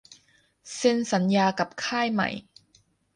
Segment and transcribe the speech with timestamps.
[0.75, 2.29] เซ็นสัญญากับค่ายใหม่